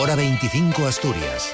[0.00, 1.52] Hora 25 Asturias.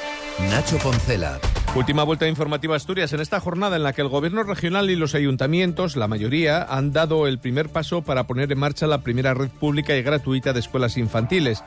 [0.50, 1.40] Nacho Poncela.
[1.74, 5.14] Última vuelta informativa Asturias en esta jornada en la que el gobierno regional y los
[5.14, 9.48] ayuntamientos, la mayoría, han dado el primer paso para poner en marcha la primera red
[9.48, 11.64] pública y gratuita de escuelas infantiles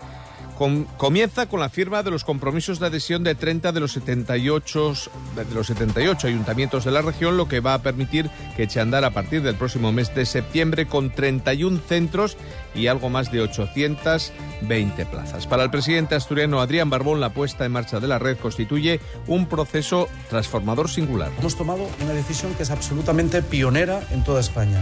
[0.98, 4.94] comienza con la firma de los compromisos de adhesión de 30 de los 78
[5.36, 9.06] de los 78 ayuntamientos de la región, lo que va a permitir que eche andar
[9.06, 12.38] a partir del próximo mes de septiembre con 31 centros
[12.74, 15.48] y algo más de 820 plazas.
[15.48, 19.48] Para el presidente asturiano Adrián Barbón, la puesta en marcha de la red constituye un
[19.48, 21.32] proceso transformador singular.
[21.40, 24.82] Hemos tomado una decisión que es absolutamente pionera en toda España.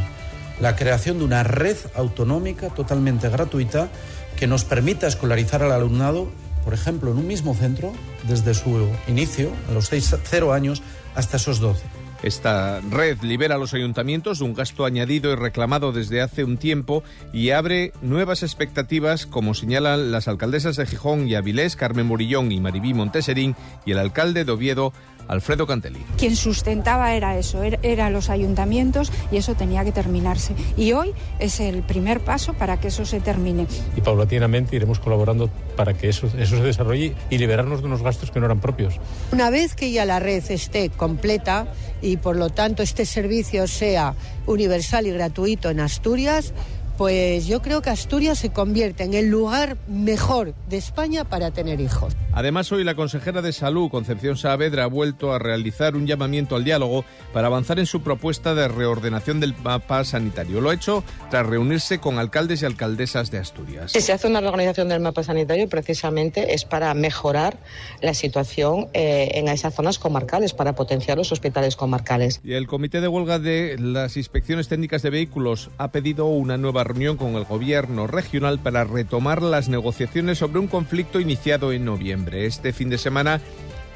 [0.59, 3.89] La creación de una red autonómica totalmente gratuita
[4.37, 6.29] que nos permita escolarizar al alumnado,
[6.63, 7.93] por ejemplo, en un mismo centro,
[8.27, 10.81] desde su inicio, a los 6, 0 años,
[11.15, 11.83] hasta esos 12.
[12.23, 16.57] Esta red libera a los ayuntamientos de un gasto añadido y reclamado desde hace un
[16.57, 17.03] tiempo
[17.33, 22.59] y abre nuevas expectativas, como señalan las alcaldesas de Gijón y Avilés, Carmen Morillón y
[22.59, 24.91] Maribí Monteserín, y el alcalde de Oviedo,
[25.27, 25.99] Alfredo Cantelí.
[26.18, 30.54] Quien sustentaba era eso, eran los ayuntamientos y eso tenía que terminarse.
[30.77, 33.68] Y hoy es el primer paso para que eso se termine.
[33.96, 38.31] Y paulatinamente iremos colaborando para que eso, eso se desarrolle y liberarnos de unos gastos
[38.31, 38.96] que no eran propios.
[39.31, 41.68] Una vez que ya la red esté completa
[42.01, 44.15] y por lo tanto este servicio sea
[44.46, 46.53] universal y gratuito en Asturias,
[46.98, 51.79] pues yo creo que Asturias se convierte en el lugar mejor de España para tener
[51.82, 52.15] hijos.
[52.34, 56.63] Además, hoy la consejera de Salud, Concepción Saavedra, ha vuelto a realizar un llamamiento al
[56.63, 60.62] diálogo para avanzar en su propuesta de reordenación del mapa sanitario.
[60.62, 63.91] Lo ha hecho tras reunirse con alcaldes y alcaldesas de Asturias.
[63.91, 67.57] Si se hace una reorganización del mapa sanitario, precisamente es para mejorar
[68.02, 72.41] la situación eh, en esas zonas comarcales, para potenciar los hospitales comarcales.
[72.44, 76.84] Y el Comité de Huelga de las Inspecciones Técnicas de Vehículos ha pedido una nueva
[76.85, 82.45] reunión con el gobierno regional para retomar las negociaciones sobre un conflicto iniciado en noviembre.
[82.45, 83.41] Este fin de semana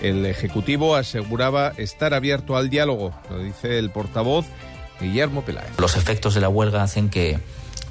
[0.01, 4.45] el Ejecutivo aseguraba estar abierto al diálogo, lo dice el portavoz
[4.99, 5.71] Guillermo Peláez.
[5.77, 7.39] Los efectos de la huelga hacen que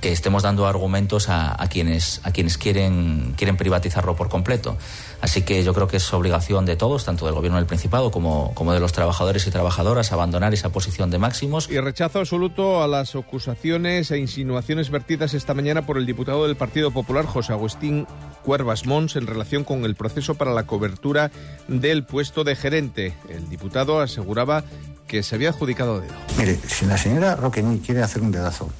[0.01, 4.77] que estemos dando argumentos a, quienes, a quienes quieren, quieren privatizarlo por completo.
[5.21, 8.55] Así que yo creo que es obligación de todos, tanto del Gobierno del Principado como,
[8.55, 11.69] como de los trabajadores y trabajadoras, abandonar esa posición de máximos.
[11.69, 16.57] Y rechazo absoluto a las acusaciones e insinuaciones vertidas esta mañana por el diputado del
[16.57, 18.07] Partido Popular, José Agustín
[18.45, 21.31] Cuervas Mons, en relación con el proceso para la cobertura
[21.67, 23.15] del puesto de gerente.
[23.29, 24.65] El diputado aseguraba
[25.09, 26.15] que se había adjudicado dedo.
[26.37, 28.71] Mire, si la señora Roquení quiere hacer un dedazo.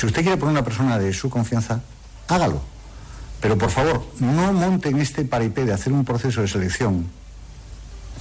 [0.00, 1.78] Si usted quiere poner una persona de su confianza,
[2.26, 2.62] hágalo.
[3.38, 7.04] Pero por favor, no monten este paripé de hacer un proceso de selección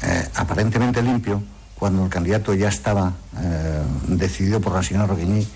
[0.03, 1.41] eh, aparentemente limpio
[1.75, 5.47] cuando el candidato ya estaba eh, decidido por la señora Roqueñí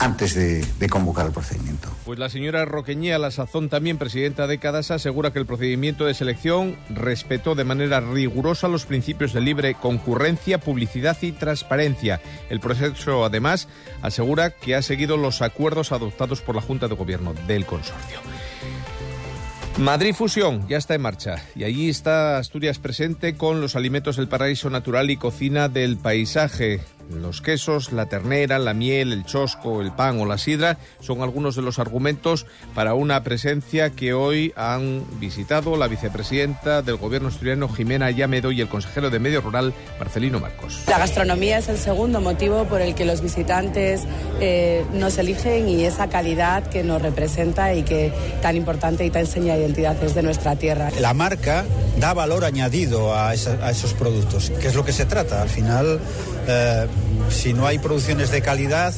[0.00, 1.88] antes de, convocar el procedimiento.
[2.06, 6.06] Pues la señora Roqueñí, a la sazón también presidenta de Cadasa, asegura que el procedimiento
[6.06, 12.20] de selección respetó de manera rigurosa los principios de libre concurrencia, publicidad y transparencia.
[12.48, 13.68] El proceso, además,
[14.00, 18.20] asegura que ha seguido los acuerdos adoptados por la Junta de Gobierno del consorcio.
[19.76, 24.28] Madrid Fusión ya está en marcha y allí está Asturias presente con los alimentos del
[24.28, 26.80] paraíso natural y cocina del paisaje.
[27.10, 31.56] Los quesos, la ternera, la miel, el chosco, el pan o la sidra son algunos
[31.56, 37.68] de los argumentos para una presencia que hoy han visitado la vicepresidenta del gobierno asturiano
[37.68, 40.82] Jimena Llamedo y el consejero de Medio Rural Marcelino Marcos.
[40.88, 44.02] La gastronomía es el segundo motivo por el que los visitantes
[44.40, 49.26] eh, nos eligen y esa calidad que nos representa y que tan importante y tan
[49.26, 50.90] seña de identidad es de nuestra tierra.
[51.00, 51.64] La marca
[51.98, 55.42] da valor añadido a, esos productos, que es lo que se trata.
[55.42, 56.00] Al final,
[56.46, 56.86] eh,
[57.30, 58.92] si no hay producciones de calidad,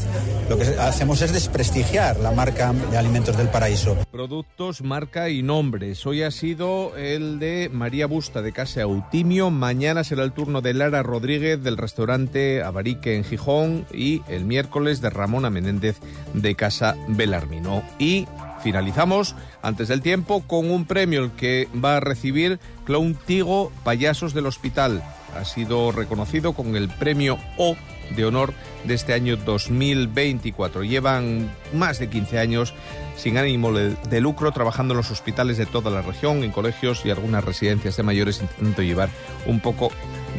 [0.49, 3.97] lo que hacemos es desprestigiar la marca de Alimentos del Paraíso.
[4.11, 6.05] Productos, marca y nombres.
[6.07, 9.51] Hoy ha sido el de María Busta de Casa Autimio.
[9.51, 13.87] Mañana será el turno de Lara Rodríguez del restaurante Abarique en Gijón.
[13.93, 15.97] Y el miércoles de Ramona Menéndez
[16.35, 17.83] de Casa Belarmino.
[17.99, 18.27] Y
[18.63, 24.35] finalizamos antes del tiempo con un premio el que va a recibir Clown Tigo Payasos
[24.35, 25.03] del Hospital.
[25.37, 27.77] Ha sido reconocido con el premio O
[28.15, 28.53] de honor
[28.85, 30.85] de este año 2024.
[30.85, 32.75] Llevan más de 15 años
[33.17, 37.11] sin ánimo de lucro trabajando en los hospitales de toda la región, en colegios y
[37.11, 39.11] algunas residencias de mayores, intentando llevar
[39.47, 39.91] un poco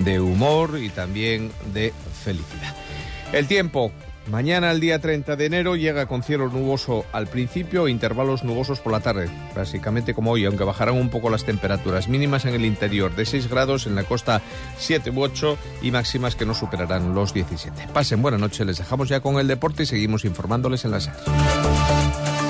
[0.03, 1.93] de humor y también de
[2.23, 2.75] felicidad.
[3.31, 3.91] El tiempo,
[4.27, 8.93] Mañana, el día 30 de enero, llega con cielo nuboso al principio intervalos nubosos por
[8.93, 13.13] la tarde, básicamente como hoy, aunque bajarán un poco las temperaturas mínimas en el interior
[13.15, 14.41] de 6 grados, en la costa
[14.77, 17.89] 7 u 8 y máximas que no superarán los 17.
[17.93, 21.13] Pasen buena noche, les dejamos ya con el deporte y seguimos informándoles en la SER.